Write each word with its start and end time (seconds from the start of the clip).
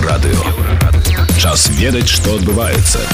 Еўрарадыё. 0.00 0.40
Час 1.36 1.68
ведаць, 1.76 2.08
што 2.08 2.40
адбываецца. 2.40 3.04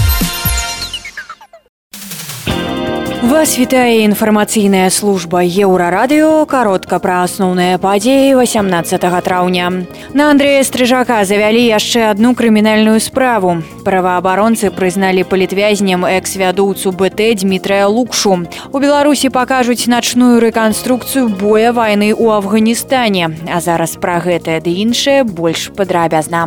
Вас 3.27 3.59
вітае 3.59 4.07
інфармацыйная 4.07 4.87
служба 4.95 5.43
еўрарадыё 5.43 6.47
каротка 6.47 7.01
пра 7.03 7.25
асноўныя 7.27 7.81
падзеі 7.83 8.39
18 8.39 9.03
траўня. 9.27 9.83
На 10.15 10.31
Андрэя 10.31 10.63
стрыжака 10.63 11.25
завялі 11.27 11.65
яшчэ 11.67 12.07
адну 12.15 12.37
крымінальную 12.39 13.03
справу. 13.03 13.59
Праваабаронцы 13.83 14.71
прызналі 14.71 15.27
палітвязнем 15.27 16.07
экс-вядоўцу 16.07 16.95
БТ 16.95 17.43
Дмітрая 17.43 17.91
Лукшу. 17.91 18.47
У 18.71 18.79
Беларусі 18.79 19.35
пакажуць 19.35 19.91
начную 19.91 20.39
рэканструкцыю 20.39 21.27
боя 21.27 21.75
вайны 21.75 22.15
ў 22.15 22.39
Афганістане. 22.39 23.35
А 23.51 23.59
зараз 23.59 23.99
пра 23.99 24.23
гэтае 24.23 24.63
ды 24.63 24.71
іншае 24.87 25.25
больш 25.27 25.75
падрабязна. 25.75 26.47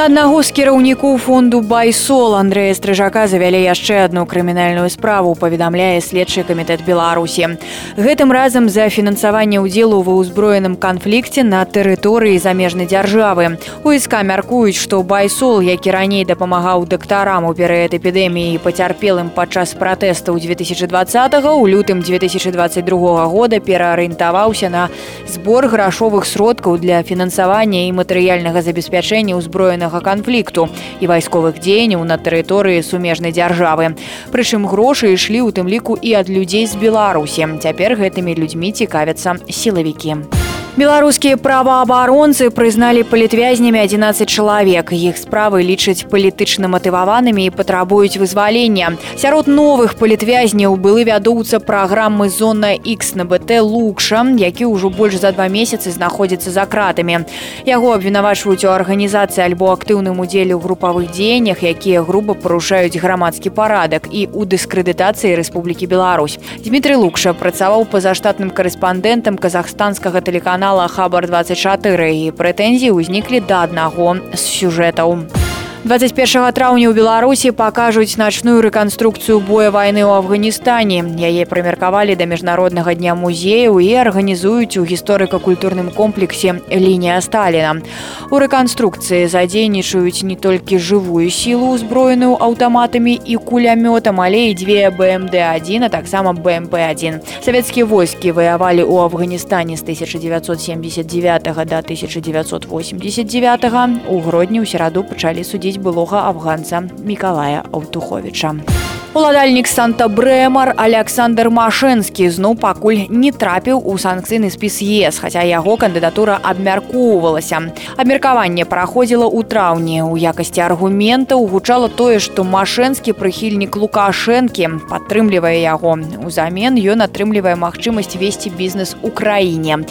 На 0.00 0.06
аднаго 0.08 0.38
з 0.40 0.48
кіраўнікоў 0.56 1.18
фонду 1.20 1.58
байсол 1.60 2.32
Андрэя 2.32 2.72
стрыжака 2.72 3.26
завялі 3.28 3.58
яшчэ 3.60 3.98
одну 4.08 4.22
крымінальную 4.24 4.88
справу 4.88 5.34
паведамляе 5.36 6.00
следчы 6.00 6.40
камітэт 6.40 6.86
беларусі. 6.88 7.60
Гэтым 8.00 8.32
разам 8.32 8.72
за 8.72 8.88
фінансаванне 8.88 9.60
ўдзелу 9.60 10.00
ва 10.00 10.14
ўзброеным 10.16 10.80
канфлікце 10.80 11.44
на 11.44 11.60
тэрыторыі 11.68 12.40
замежнай 12.40 12.88
дзяржавы. 12.88 13.60
Уска 13.84 14.22
мяркуюць 14.24 14.80
што 14.80 15.02
байсол 15.04 15.60
які 15.60 15.92
раней 15.92 16.24
дапамагаў 16.24 16.88
дактарам 16.88 17.44
у 17.44 17.52
перыяд 17.52 17.92
эпідэміі 17.92 18.56
пацярпелым 18.64 19.28
падчас 19.28 19.76
пратэста 19.76 20.32
ў 20.32 20.40
2020 20.48 21.44
у 21.44 21.66
лютым 21.68 22.00
2022 22.00 22.88
года 23.28 23.60
пераарыентаваўся 23.60 24.72
на 24.72 24.88
збор 25.28 25.68
грашовых 25.68 26.24
сродкаў 26.24 26.80
для 26.80 27.04
фінансавання 27.04 27.84
і 27.84 27.92
матэрыяльнага 28.00 28.64
забеспячэння 28.64 29.36
ўзброеных 29.36 29.89
збройнага 29.90 30.00
канфлікту 30.00 30.68
і 31.00 31.06
вайсковых 31.06 31.58
дзеянняў 31.58 32.04
на 32.04 32.16
тэрыторыі 32.16 32.82
сумежнай 32.82 33.32
дзяржавы. 33.34 33.96
Прычым 34.30 34.66
грошы 34.66 35.14
ішлі 35.14 35.42
ў 35.42 35.50
тым 35.50 35.66
ліку 35.66 35.98
і 35.98 36.14
ад 36.14 36.30
людзей 36.30 36.66
з 36.66 36.78
Беларусі. 36.78 37.58
Цяпер 37.60 37.98
гэтымі 37.98 38.38
людзьмі 38.38 38.72
цікавяцца 38.72 39.42
сілавікі. 39.50 40.39
Беларускія 40.80 41.36
праваабаронцы 41.36 42.48
прызналі 42.48 43.02
палітвязнямі 43.04 43.82
11 43.84 44.24
чалавек. 44.24 44.92
Іх 44.96 45.20
справы 45.20 45.60
лічаць 45.60 46.08
палітычна 46.08 46.72
матываванымі 46.72 47.44
і 47.44 47.52
патрабуюць 47.52 48.16
вызвалення. 48.16 48.96
Сярод 49.12 49.44
новых 49.44 50.00
палітвязняў 50.00 50.80
былы 50.80 51.04
вядоўца 51.04 51.60
праграмы 51.60 52.32
зона 52.32 52.72
X 52.80 53.12
на 53.12 53.28
БТ 53.28 53.60
Лукша, 53.60 54.24
які 54.40 54.72
ўжо 54.72 54.88
больш 54.88 55.20
за 55.20 55.36
два 55.36 55.52
месяцы 55.52 55.92
знаходзіцца 55.92 56.48
за 56.48 56.64
кратамі. 56.64 57.28
Яго 57.68 57.92
абвінавачваюць 57.92 58.64
у 58.64 58.72
арганізацыі 58.72 59.44
альбо 59.52 59.76
актыўным 59.76 60.16
удзеле 60.24 60.56
ў 60.56 60.64
групавых 60.64 61.12
дзеяннях, 61.12 61.60
якія 61.60 62.00
груба 62.00 62.32
парушаюць 62.32 62.96
грамадскі 62.96 63.52
парадак 63.52 64.08
і 64.08 64.32
ў 64.32 64.48
дыскрэдытацыі 64.48 65.36
Рэспублікі 65.36 65.92
Беларусь. 65.92 66.40
Дмітрий 66.64 66.96
Лукша 66.96 67.36
працаваў 67.36 67.84
пазаштатным 67.84 68.48
карэспандэнтам 68.48 69.36
казахстанскага 69.36 70.24
тэлеканала 70.24 70.69
канала 70.70 70.86
хабар 70.86 71.26
24 71.26 72.14
і 72.14 72.30
прэтэнзіі 72.38 72.94
ўзніклі 72.94 73.42
да 73.42 73.66
аднаго 73.66 74.22
з 74.30 74.38
сюжэтаў. 74.38 75.39
21 75.84 76.52
траўня 76.52 76.92
ў 76.92 76.92
беларусі 76.92 77.56
пакажуць 77.56 78.20
начную 78.20 78.60
рэканструкцыю 78.60 79.40
боя 79.40 79.72
вайны 79.72 80.04
ў 80.04 80.12
афганістане. 80.12 81.16
Яе 81.16 81.48
прымеркавалі 81.48 82.12
да 82.20 82.28
міжнароднага 82.28 82.92
дня 82.92 83.16
музеяў 83.16 83.80
і 83.80 83.88
арганізуюць 84.04 84.76
у 84.76 84.84
гісторыка-культурным 84.84 85.88
комплексе 85.96 86.60
лінія 86.68 87.16
сталіна 87.24 87.80
у 88.28 88.36
рэканструкцыі 88.36 89.24
задзейнічаюць 89.32 90.20
не 90.22 90.36
толькі 90.36 90.76
жывую 90.76 91.32
сілу 91.32 91.72
узброеную 91.72 92.36
аўтаматамі 92.36 93.16
і 93.16 93.40
кулямётам 93.40 94.20
але 94.20 94.52
і 94.52 94.54
дзве 94.60 94.92
бмд1 94.92 95.88
а 95.88 95.88
таксама 95.88 96.36
бмп1 96.36 97.24
савецкія 97.40 97.88
войскі 97.88 98.36
ваявалі 98.36 98.84
ў 98.84 99.08
афганістане 99.08 99.80
з 99.80 99.82
1979 99.88 101.42
до 101.42 101.80
1989 101.80 103.64
у 104.12 104.20
грудні 104.20 104.60
ў 104.60 104.66
сераду 104.68 105.08
пачалі 105.08 105.40
судзіць 105.40 105.69
судзіць 105.70 105.82
былога 105.86 106.26
афганца 106.30 106.82
мікалая 107.06 107.62
аўтуховича 107.70 108.79
уладальнік 109.14 109.66
санта 109.66 110.06
брэмар 110.06 110.70
александр 110.78 111.48
машэнскі 111.50 112.28
зноў 112.30 112.54
пакуль 112.62 113.08
не 113.10 113.32
трапіў 113.34 113.80
у 113.82 113.96
санкцыйны 113.98 114.50
спіс 114.54 114.78
ес 114.86 115.18
хаця 115.18 115.42
яго 115.42 115.74
кандыдатура 115.82 116.38
абмяркоўвалася. 116.38 117.74
Абмеркаванне 117.98 118.62
праходзіла 118.70 119.26
ў 119.26 119.42
траўні. 119.50 120.06
У 120.06 120.14
якасці 120.14 120.62
аргумента 120.62 121.34
гучала 121.34 121.88
тое 121.90 122.20
што 122.22 122.46
машэнскі 122.46 123.16
прыхільнік 123.18 123.74
лукашэнкі 123.74 124.86
падтрымлівае 124.86 125.58
яго. 125.58 125.98
Узамен 126.22 126.78
ён 126.78 127.02
атрымлівае 127.02 127.56
магчымасць 127.58 128.14
весці 128.14 128.54
бізнес 128.54 128.94
у 129.02 129.10
краіне. 129.10 129.82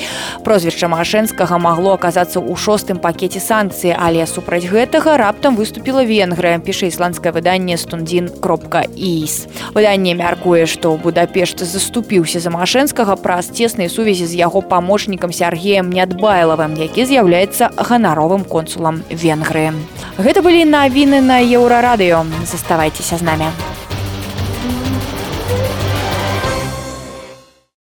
Прозвішча 0.48 0.88
машэнскага 0.88 1.60
магло 1.60 2.00
аказацца 2.00 2.40
ў 2.40 2.56
шостым 2.56 3.04
пакеце 3.04 3.44
санкцыі 3.44 4.00
але 4.00 4.24
супраць 4.24 4.64
гэтага 4.64 5.20
раптам 5.20 5.60
выступила 5.60 6.08
венгрыя 6.08 6.64
піша 6.64 6.88
ісландскае 6.88 7.36
выданне 7.36 7.76
стундзін 7.76 8.32
кропка 8.40 8.88
і 8.88 9.09
іс. 9.10 9.48
Выданне 9.74 10.14
мяркуе, 10.14 10.66
што 10.66 10.94
Будапешт 10.98 11.64
заступіўся 11.66 12.40
за 12.40 12.54
Машэнскага 12.54 13.18
праз 13.18 13.50
цеснай 13.50 13.90
сувязі 13.90 14.30
з 14.30 14.38
яго 14.38 14.62
памочнікам 14.62 15.34
Сергеем 15.34 15.90
Нядбайлавым, 15.90 16.78
які 16.78 17.06
з'яўляецца 17.10 17.74
ганаровым 17.78 18.46
консулам 18.46 19.04
Венгрыі. 19.10 19.74
Гэта 20.22 20.46
былі 20.46 20.66
навіны 20.66 21.22
на 21.22 21.42
еўрарадыё. 21.42 22.26
Заставайцеся 22.46 23.18
з 23.18 23.24
намі. 23.24 23.50